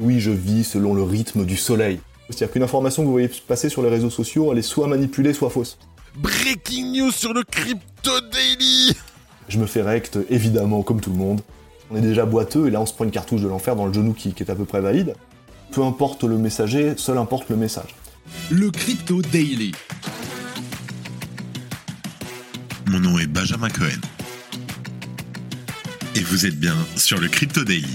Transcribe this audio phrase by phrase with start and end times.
[0.00, 2.00] Oui, je vis selon le rythme du soleil.
[2.30, 5.34] C'est-à-dire qu'une information que vous voyez passer sur les réseaux sociaux, elle est soit manipulée,
[5.34, 5.78] soit fausse.
[6.16, 8.96] Breaking news sur le Crypto Daily
[9.48, 11.42] Je me fais rect, évidemment, comme tout le monde.
[11.90, 13.92] On est déjà boiteux, et là on se prend une cartouche de l'enfer dans le
[13.92, 15.14] genou qui, qui est à peu près valide.
[15.72, 17.94] Peu importe le messager, seul importe le message.
[18.50, 19.72] Le Crypto Daily.
[22.86, 24.00] Mon nom est Benjamin Cohen.
[26.16, 27.94] Et vous êtes bien sur le Crypto Daily.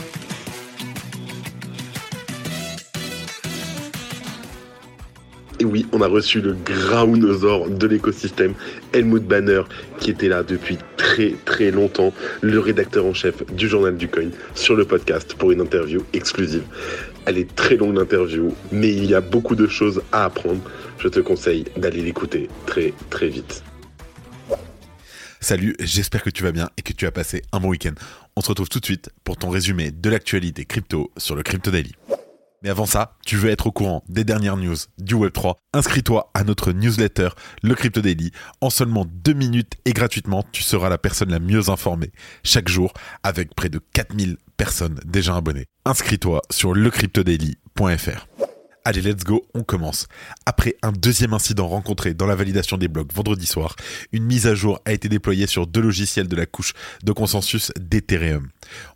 [5.71, 8.53] Oui, on a reçu le graunosaure de l'écosystème,
[8.93, 9.63] Helmut Banner,
[9.99, 14.29] qui était là depuis très très longtemps, le rédacteur en chef du journal du coin,
[14.53, 16.63] sur le podcast pour une interview exclusive.
[17.25, 20.61] Elle est très longue l'interview, mais il y a beaucoup de choses à apprendre.
[20.99, 23.63] Je te conseille d'aller l'écouter très très vite.
[25.39, 27.93] Salut, j'espère que tu vas bien et que tu as passé un bon week-end.
[28.35, 31.71] On se retrouve tout de suite pour ton résumé de l'actualité crypto sur le Crypto
[31.71, 31.93] Daily.
[32.61, 36.43] Mais avant ça, tu veux être au courant des dernières news du Web3 Inscris-toi à
[36.43, 37.29] notre newsletter,
[37.63, 38.31] le Crypto Daily.
[38.61, 42.11] En seulement deux minutes et gratuitement, tu seras la personne la mieux informée
[42.43, 45.65] chaque jour avec près de 4000 personnes déjà abonnées.
[45.85, 48.27] Inscris-toi sur lecryptodaily.fr.
[48.83, 50.07] Allez, let's go, on commence.
[50.47, 53.75] Après un deuxième incident rencontré dans la validation des blocs vendredi soir,
[54.11, 57.71] une mise à jour a été déployée sur deux logiciels de la couche de consensus
[57.79, 58.49] d'Ethereum.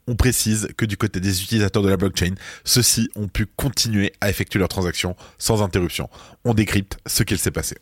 [0.07, 4.29] On précise que du côté des utilisateurs de la blockchain, ceux-ci ont pu continuer à
[4.31, 6.09] effectuer leurs transactions sans interruption.
[6.45, 7.75] On décrypte ce qu'il s'est passé.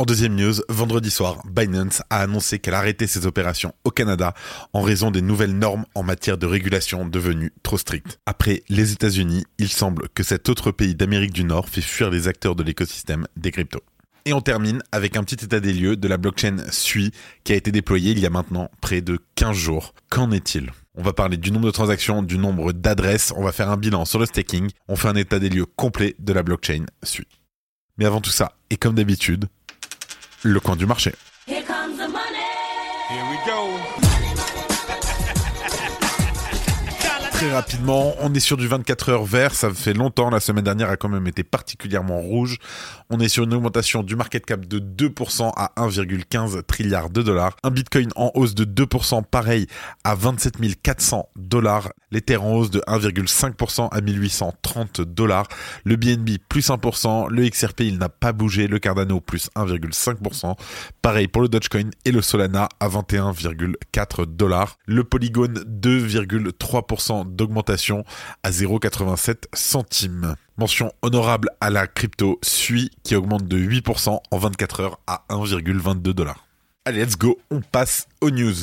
[0.00, 4.32] En deuxième news, vendredi soir, Binance a annoncé qu'elle arrêtait ses opérations au Canada
[4.72, 8.18] en raison des nouvelles normes en matière de régulation devenues trop strictes.
[8.24, 12.28] Après les États-Unis, il semble que cet autre pays d'Amérique du Nord fait fuir les
[12.28, 13.82] acteurs de l'écosystème des cryptos.
[14.24, 17.12] Et on termine avec un petit état des lieux de la blockchain SUI
[17.44, 19.92] qui a été déployée il y a maintenant près de 15 jours.
[20.08, 20.70] Qu'en est-il?
[20.94, 24.06] On va parler du nombre de transactions, du nombre d'adresses, on va faire un bilan
[24.06, 27.26] sur le staking, on fait un état des lieux complet de la blockchain SUI.
[27.98, 29.44] Mais avant tout ça, et comme d'habitude,
[30.42, 31.14] le coin du marché.
[31.46, 32.38] Here comes the money.
[33.08, 34.09] Here we go.
[37.40, 38.14] Très rapidement.
[38.20, 39.54] On est sur du 24 heures vert.
[39.54, 40.28] Ça fait longtemps.
[40.28, 42.58] La semaine dernière a quand même été particulièrement rouge.
[43.08, 47.56] On est sur une augmentation du market cap de 2% à 1,15 trilliard de dollars.
[47.62, 49.68] Un bitcoin en hausse de 2% pareil
[50.04, 51.88] à 27 400 dollars.
[52.10, 55.48] L'Ether en hausse de 1,5% à 1830 dollars.
[55.84, 57.30] Le BNB plus 1%.
[57.30, 58.66] Le XRP il n'a pas bougé.
[58.66, 60.56] Le Cardano plus 1,5%.
[61.00, 64.76] Pareil pour le Dogecoin et le Solana à 21,4 dollars.
[64.84, 68.04] Le Polygon 2,3% d'augmentation
[68.42, 70.34] à 0,87 centimes.
[70.58, 76.12] Mention honorable à la crypto SUI qui augmente de 8% en 24 heures à 1,22
[76.12, 76.46] dollars.
[76.84, 78.54] Allez, let's go, on passe aux news.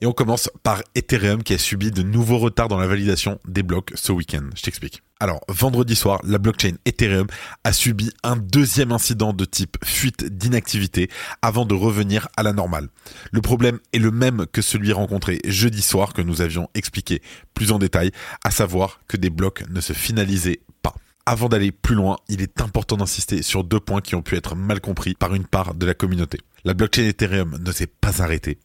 [0.00, 3.62] Et on commence par Ethereum qui a subi de nouveaux retards dans la validation des
[3.62, 4.50] blocs ce week-end.
[4.54, 5.02] Je t'explique.
[5.18, 7.26] Alors, vendredi soir, la blockchain Ethereum
[7.64, 11.08] a subi un deuxième incident de type fuite d'inactivité
[11.40, 12.88] avant de revenir à la normale.
[13.32, 17.22] Le problème est le même que celui rencontré jeudi soir que nous avions expliqué
[17.54, 18.10] plus en détail,
[18.44, 20.94] à savoir que des blocs ne se finalisaient pas.
[21.24, 24.54] Avant d'aller plus loin, il est important d'insister sur deux points qui ont pu être
[24.54, 26.40] mal compris par une part de la communauté.
[26.64, 28.58] La blockchain Ethereum ne s'est pas arrêtée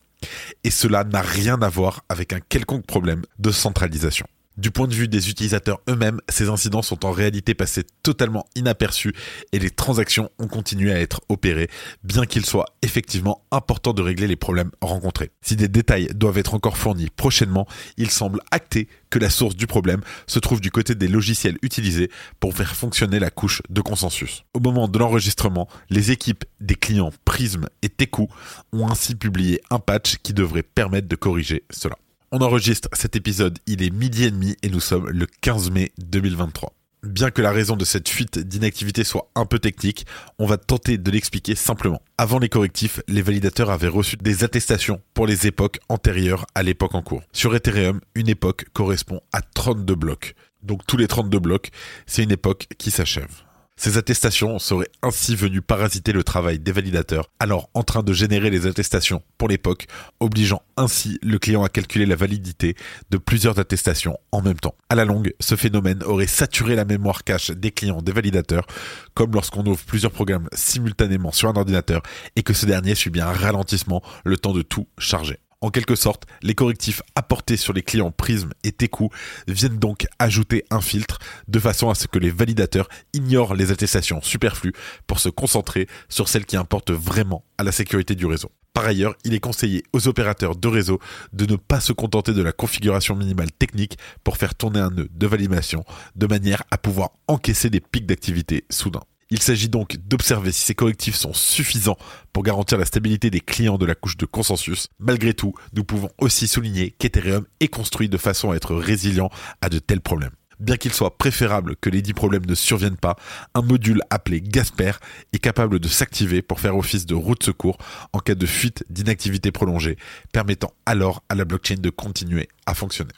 [0.65, 4.27] et cela n'a rien à voir avec un quelconque problème de centralisation.
[4.57, 9.13] Du point de vue des utilisateurs eux-mêmes, ces incidents sont en réalité passés totalement inaperçus
[9.53, 11.69] et les transactions ont continué à être opérées,
[12.03, 15.31] bien qu'il soit effectivement important de régler les problèmes rencontrés.
[15.41, 19.67] Si des détails doivent être encore fournis prochainement, il semble acté que la source du
[19.67, 24.43] problème se trouve du côté des logiciels utilisés pour faire fonctionner la couche de consensus.
[24.53, 28.27] Au moment de l'enregistrement, les équipes des clients Prism et Teku
[28.73, 31.95] ont ainsi publié un patch qui devrait permettre de corriger cela.
[32.33, 35.91] On enregistre cet épisode, il est midi et demi et nous sommes le 15 mai
[35.97, 36.71] 2023.
[37.03, 40.05] Bien que la raison de cette fuite d'inactivité soit un peu technique,
[40.39, 42.01] on va tenter de l'expliquer simplement.
[42.17, 46.95] Avant les correctifs, les validateurs avaient reçu des attestations pour les époques antérieures à l'époque
[46.95, 47.21] en cours.
[47.33, 50.33] Sur Ethereum, une époque correspond à 32 blocs.
[50.63, 51.69] Donc tous les 32 blocs,
[52.05, 53.41] c'est une époque qui s'achève.
[53.77, 58.49] Ces attestations seraient ainsi venues parasiter le travail des validateurs, alors en train de générer
[58.49, 59.87] les attestations pour l'époque,
[60.19, 62.75] obligeant ainsi le client à calculer la validité
[63.09, 64.75] de plusieurs attestations en même temps.
[64.89, 68.67] À la longue, ce phénomène aurait saturé la mémoire cache des clients des validateurs,
[69.15, 72.03] comme lorsqu'on ouvre plusieurs programmes simultanément sur un ordinateur
[72.35, 75.39] et que ce dernier subit un ralentissement le temps de tout charger.
[75.63, 79.09] En quelque sorte, les correctifs apportés sur les clients Prism et Teku
[79.47, 84.23] viennent donc ajouter un filtre de façon à ce que les validateurs ignorent les attestations
[84.23, 84.73] superflues
[85.05, 88.49] pour se concentrer sur celles qui importent vraiment à la sécurité du réseau.
[88.73, 90.99] Par ailleurs, il est conseillé aux opérateurs de réseau
[91.31, 95.09] de ne pas se contenter de la configuration minimale technique pour faire tourner un nœud
[95.11, 95.83] de validation
[96.15, 99.03] de manière à pouvoir encaisser des pics d'activité soudains.
[99.33, 101.97] Il s'agit donc d'observer si ces correctifs sont suffisants
[102.33, 104.89] pour garantir la stabilité des clients de la couche de consensus.
[104.99, 109.29] Malgré tout, nous pouvons aussi souligner qu'Ethereum est construit de façon à être résilient
[109.61, 110.31] à de tels problèmes.
[110.59, 113.15] Bien qu'il soit préférable que les dix problèmes ne surviennent pas,
[113.55, 114.91] un module appelé Gasper
[115.31, 117.77] est capable de s'activer pour faire office de route secours
[118.11, 119.97] en cas de fuite d'inactivité prolongée,
[120.33, 123.13] permettant alors à la blockchain de continuer à fonctionner.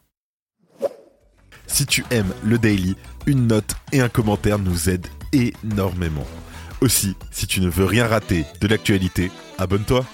[1.65, 2.95] Si tu aimes le daily,
[3.25, 6.27] une note et un commentaire nous aident énormément.
[6.81, 10.05] Aussi, si tu ne veux rien rater de l'actualité, abonne-toi.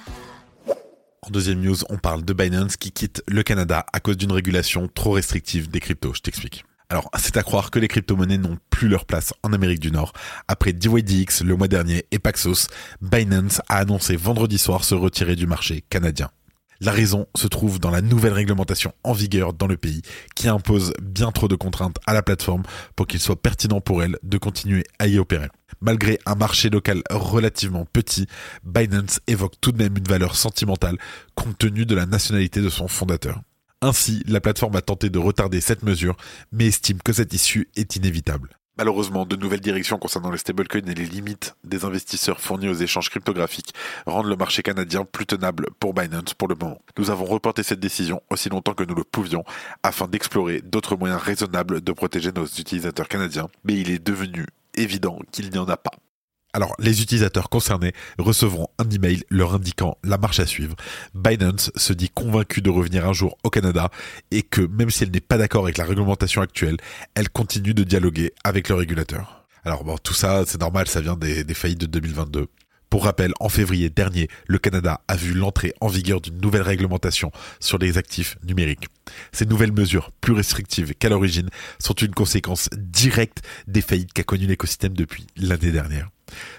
[1.21, 4.87] En deuxième news, on parle de Binance qui quitte le Canada à cause d'une régulation
[4.87, 6.13] trop restrictive des cryptos.
[6.15, 6.63] Je t'explique.
[6.89, 10.13] Alors, c'est à croire que les crypto-monnaies n'ont plus leur place en Amérique du Nord.
[10.47, 12.67] Après DYDX le mois dernier et Paxos,
[13.01, 16.31] Binance a annoncé vendredi soir se retirer du marché canadien.
[16.81, 20.01] La raison se trouve dans la nouvelle réglementation en vigueur dans le pays
[20.33, 22.63] qui impose bien trop de contraintes à la plateforme
[22.95, 25.49] pour qu'il soit pertinent pour elle de continuer à y opérer.
[25.81, 28.27] Malgré un marché local relativement petit,
[28.63, 30.97] Binance évoque tout de même une valeur sentimentale
[31.35, 33.41] compte tenu de la nationalité de son fondateur.
[33.81, 36.15] Ainsi, la plateforme a tenté de retarder cette mesure,
[36.53, 38.57] mais estime que cette issue est inévitable.
[38.79, 43.09] Malheureusement, de nouvelles directions concernant les stablecoins et les limites des investisseurs fournis aux échanges
[43.09, 43.73] cryptographiques
[44.05, 46.79] rendent le marché canadien plus tenable pour Binance pour le moment.
[46.97, 49.43] Nous avons reporté cette décision aussi longtemps que nous le pouvions
[49.83, 54.45] afin d'explorer d'autres moyens raisonnables de protéger nos utilisateurs canadiens, mais il est devenu
[54.75, 55.91] évident qu'il n'y en a pas.
[56.51, 60.75] Alors, les utilisateurs concernés recevront un email leur indiquant la marche à suivre.
[61.13, 63.91] Binance se dit convaincu de revenir un jour au Canada
[64.31, 66.77] et que même si elle n'est pas d'accord avec la réglementation actuelle,
[67.13, 69.45] elle continue de dialoguer avec le régulateur.
[69.63, 72.47] Alors bon, tout ça, c'est normal, ça vient des, des faillites de 2022.
[72.89, 77.31] Pour rappel, en février dernier, le Canada a vu l'entrée en vigueur d'une nouvelle réglementation
[77.59, 78.87] sur les actifs numériques.
[79.31, 84.47] Ces nouvelles mesures, plus restrictives qu'à l'origine, sont une conséquence directe des faillites qu'a connues
[84.47, 86.09] l'écosystème depuis l'année dernière.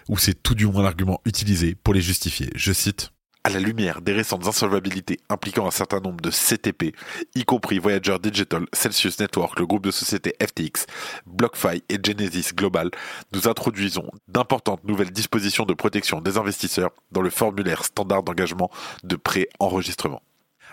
[0.09, 2.51] Ou c'est tout du moins l'argument utilisé pour les justifier.
[2.55, 3.11] Je cite
[3.45, 6.95] à la lumière des récentes insolvabilités impliquant un certain nombre de CTP,
[7.35, 10.87] y compris Voyager Digital, Celsius Network, le groupe de sociétés FTX,
[11.27, 12.91] BlockFi et Genesis Global,
[13.33, 18.71] nous introduisons d'importantes nouvelles dispositions de protection des investisseurs dans le formulaire standard d'engagement
[19.05, 20.23] de pré-enregistrement.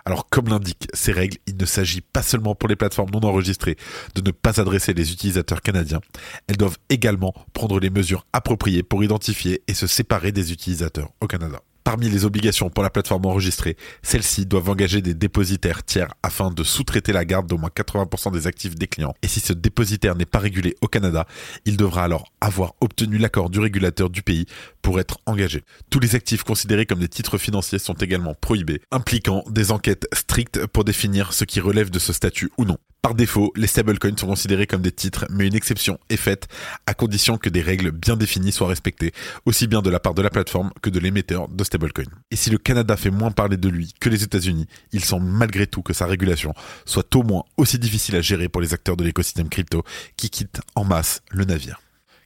[0.05, 3.77] Alors comme l'indiquent ces règles, il ne s'agit pas seulement pour les plateformes non enregistrées
[4.15, 6.01] de ne pas adresser les utilisateurs canadiens,
[6.47, 11.27] elles doivent également prendre les mesures appropriées pour identifier et se séparer des utilisateurs au
[11.27, 11.61] Canada.
[11.87, 16.61] Parmi les obligations pour la plateforme enregistrée, celles-ci doivent engager des dépositaires tiers afin de
[16.61, 19.13] sous-traiter la garde d'au moins 80% des actifs des clients.
[19.21, 21.25] Et si ce dépositaire n'est pas régulé au Canada,
[21.63, 24.47] il devra alors avoir obtenu l'accord du régulateur du pays
[24.81, 25.63] pour être engagé.
[25.89, 30.67] Tous les actifs considérés comme des titres financiers sont également prohibés, impliquant des enquêtes strictes
[30.67, 32.79] pour définir ce qui relève de ce statut ou non.
[33.07, 36.49] Par défaut, les stablecoins sont considérés comme des titres, mais une exception est faite
[36.87, 39.13] à condition que des règles bien définies soient respectées,
[39.45, 42.03] aussi bien de la part de la plateforme que de l'émetteur de stablecoin.
[42.31, 45.67] Et si le Canada fait moins parler de lui que les États-Unis, il semble malgré
[45.67, 49.05] tout que sa régulation soit au moins aussi difficile à gérer pour les acteurs de
[49.05, 49.85] l'écosystème crypto
[50.17, 51.79] qui quittent en masse le navire.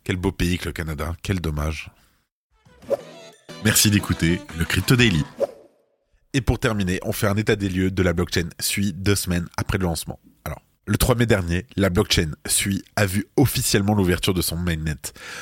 [0.04, 1.92] Quel beau pays que le Canada, quel dommage.
[3.64, 5.24] Merci d'écouter le Crypto Daily.
[6.34, 9.46] Et pour terminer, on fait un état des lieux de la blockchain SUI deux semaines
[9.58, 10.20] après le lancement.
[10.88, 14.96] Le 3 mai dernier, la blockchain SUI a vu officiellement l'ouverture de son mainnet.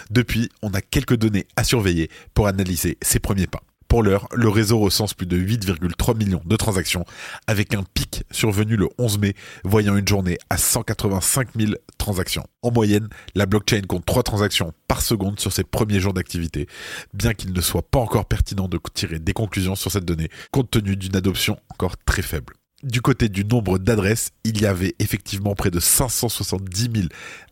[0.09, 3.61] Depuis, on a quelques données à surveiller pour analyser ses premiers pas.
[3.87, 7.05] Pour l'heure, le réseau recense plus de 8,3 millions de transactions,
[7.47, 12.45] avec un pic survenu le 11 mai, voyant une journée à 185 000 transactions.
[12.61, 16.67] En moyenne, la blockchain compte 3 transactions par seconde sur ses premiers jours d'activité,
[17.13, 20.69] bien qu'il ne soit pas encore pertinent de tirer des conclusions sur cette donnée, compte
[20.69, 25.55] tenu d'une adoption encore très faible du côté du nombre d'adresses, il y avait effectivement
[25.55, 27.07] près de 570 000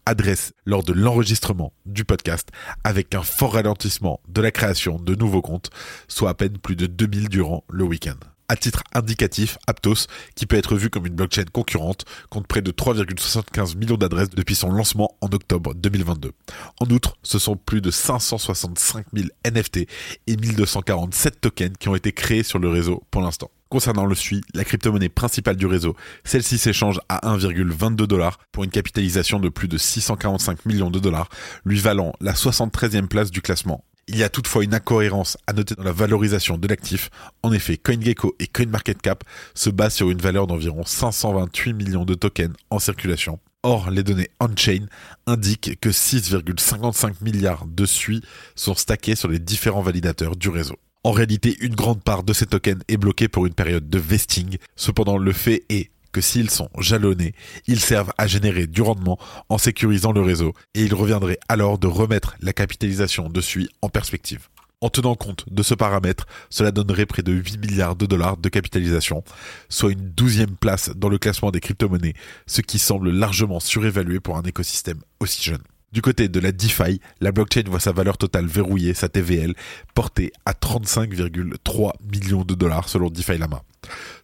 [0.05, 2.49] adresses lors de l'enregistrement du podcast,
[2.83, 5.69] avec un fort ralentissement de la création de nouveaux comptes,
[6.07, 8.36] soit à peine plus de 2000 durant le week-end.
[8.49, 12.71] À titre indicatif, Aptos, qui peut être vu comme une blockchain concurrente, compte près de
[12.71, 16.31] 3,75 millions d'adresses depuis son lancement en octobre 2022.
[16.79, 19.79] En outre, ce sont plus de 565 000 NFT
[20.27, 23.51] et 1247 tokens qui ont été créés sur le réseau pour l'instant.
[23.67, 28.71] Concernant le SUI, la crypto-monnaie principale du réseau, celle-ci s'échange à 1,22 dollars pour une
[28.71, 31.27] capitalisation de plus de 645 millions de dollars,
[31.65, 33.83] lui valant la 73e place du classement.
[34.09, 37.09] Il y a toutefois une incohérence à noter dans la valorisation de l'actif.
[37.43, 42.55] En effet, CoinGecko et CoinMarketCap se basent sur une valeur d'environ 528 millions de tokens
[42.69, 43.39] en circulation.
[43.63, 44.85] Or, les données on-chain
[45.25, 48.21] indiquent que 6,55 milliards de SUI
[48.55, 50.77] sont stackés sur les différents validateurs du réseau.
[51.03, 54.57] En réalité, une grande part de ces tokens est bloquée pour une période de vesting.
[54.77, 55.89] Cependant, le fait est
[56.21, 57.33] s'ils sont jalonnés,
[57.67, 59.17] ils servent à générer du rendement
[59.49, 63.89] en sécurisant le réseau et il reviendrait alors de remettre la capitalisation de SUI en
[63.89, 64.47] perspective.
[64.79, 68.47] En tenant compte de ce paramètre, cela donnerait près de 8 milliards de dollars de
[68.47, 69.23] capitalisation,
[69.69, 72.13] soit une douzième place dans le classement des crypto-monnaies,
[72.45, 75.63] ce qui semble largement surévalué pour un écosystème aussi jeune.
[75.93, 79.53] Du côté de la DeFi, la blockchain voit sa valeur totale verrouillée, sa TVL,
[79.95, 83.63] portée à 35,3 millions de dollars selon DeFi Lama.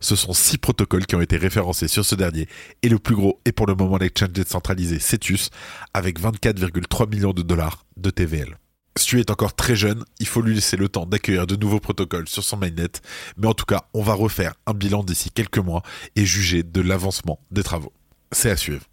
[0.01, 2.49] Ce sont six protocoles qui ont été référencés sur ce dernier,
[2.81, 5.51] et le plus gros est pour le moment l'exchange décentralisé Cetus,
[5.93, 8.57] avec 24,3 millions de dollars de TVL.
[8.97, 12.27] Stu est encore très jeune, il faut lui laisser le temps d'accueillir de nouveaux protocoles
[12.27, 12.91] sur son mainnet,
[13.37, 15.81] mais en tout cas, on va refaire un bilan d'ici quelques mois
[16.17, 17.93] et juger de l'avancement des travaux.
[18.33, 18.83] C'est à suivre.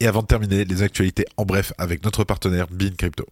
[0.00, 3.26] Et avant de terminer, les actualités en bref avec notre partenaire Bean Crypto.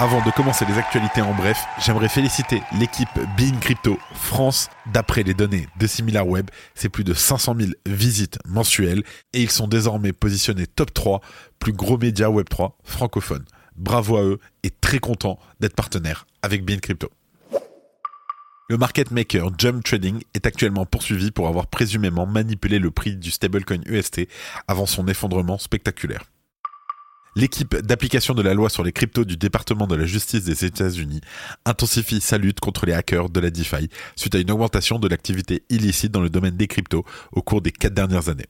[0.00, 3.08] Avant de commencer les actualités en bref, j'aimerais féliciter l'équipe
[3.38, 4.68] Bean Crypto France.
[4.92, 9.68] D'après les données de SimilarWeb, c'est plus de 500 000 visites mensuelles et ils sont
[9.68, 11.20] désormais positionnés top 3
[11.58, 13.44] plus gros médias Web3 francophones.
[13.76, 17.10] Bravo à eux et très content d'être partenaire avec Bean Crypto.
[18.66, 23.30] Le market maker Jump Trading est actuellement poursuivi pour avoir présumément manipulé le prix du
[23.30, 24.26] stablecoin UST
[24.68, 26.24] avant son effondrement spectaculaire.
[27.36, 31.20] L'équipe d'application de la loi sur les cryptos du département de la justice des États-Unis
[31.66, 35.62] intensifie sa lutte contre les hackers de la DeFi suite à une augmentation de l'activité
[35.68, 38.46] illicite dans le domaine des cryptos au cours des quatre dernières années.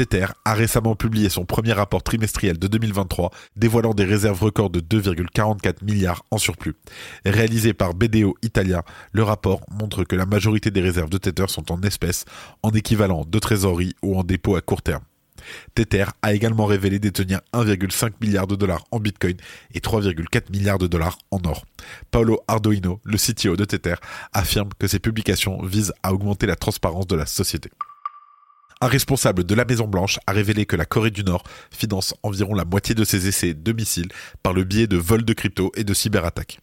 [0.00, 4.80] Tether a récemment publié son premier rapport trimestriel de 2023 dévoilant des réserves records de
[4.80, 6.74] 2,44 milliards en surplus.
[7.26, 11.70] Réalisé par BDO Italia, le rapport montre que la majorité des réserves de Tether sont
[11.70, 12.24] en espèces,
[12.62, 15.02] en équivalent de trésorerie ou en dépôt à court terme.
[15.74, 19.36] Tether a également révélé détenir 1,5 milliard de dollars en Bitcoin
[19.74, 21.66] et 3,4 milliards de dollars en or.
[22.10, 23.96] Paolo Ardoino, le CTO de Tether,
[24.32, 27.68] affirme que ces publications visent à augmenter la transparence de la société.
[28.82, 32.54] Un responsable de la Maison Blanche a révélé que la Corée du Nord finance environ
[32.54, 34.08] la moitié de ses essais de missiles
[34.42, 36.60] par le biais de vols de crypto et de cyberattaques.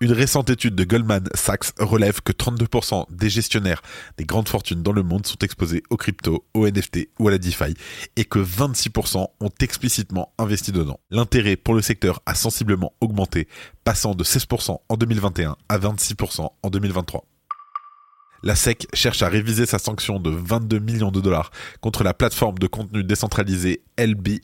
[0.00, 3.82] Une récente étude de Goldman Sachs relève que 32% des gestionnaires
[4.16, 7.38] des grandes fortunes dans le monde sont exposés aux crypto, aux NFT ou à la
[7.38, 7.74] DeFi
[8.16, 10.98] et que 26% ont explicitement investi dedans.
[11.10, 13.46] L'intérêt pour le secteur a sensiblement augmenté,
[13.84, 17.24] passant de 16% en 2021 à 26% en 2023
[18.42, 22.58] la SEC cherche à réviser sa sanction de 22 millions de dollars contre la plateforme
[22.58, 24.40] de contenu décentralisé LBRY,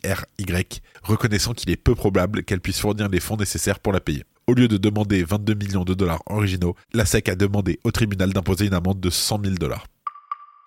[1.02, 4.24] reconnaissant qu'il est peu probable qu'elle puisse fournir les fonds nécessaires pour la payer.
[4.46, 8.32] Au lieu de demander 22 millions de dollars originaux, la SEC a demandé au tribunal
[8.32, 9.86] d'imposer une amende de 100 000 dollars.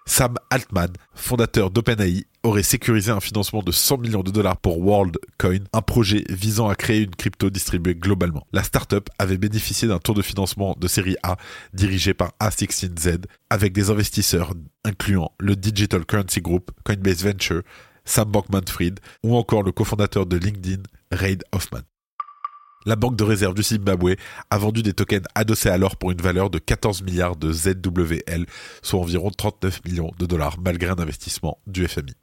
[0.09, 5.59] Sam Altman, fondateur d'OpenAI, aurait sécurisé un financement de 100 millions de dollars pour WorldCoin,
[5.71, 8.47] un projet visant à créer une crypto distribuée globalement.
[8.51, 11.37] La startup avait bénéficié d'un tour de financement de série A
[11.73, 17.61] dirigé par A16Z avec des investisseurs incluant le Digital Currency Group, Coinbase Venture,
[18.03, 21.81] Sam Bankman-Fried ou encore le cofondateur de LinkedIn, Reid Hoffman.
[22.85, 24.15] La banque de réserve du Zimbabwe
[24.49, 28.45] a vendu des tokens adossés à l'or pour une valeur de 14 milliards de ZWL,
[28.81, 32.13] soit environ 39 millions de dollars malgré un investissement du FMI.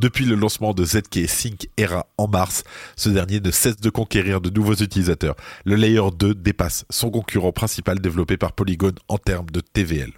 [0.00, 2.64] Depuis le lancement de ZK Sync Era en mars,
[2.96, 5.36] ce dernier ne cesse de conquérir de nouveaux utilisateurs.
[5.64, 10.12] Le Layer 2 dépasse son concurrent principal développé par Polygon en termes de TVL.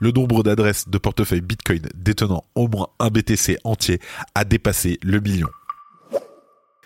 [0.00, 4.00] Le nombre d'adresses de portefeuille Bitcoin détenant au moins un BTC entier
[4.34, 5.48] a dépassé le million.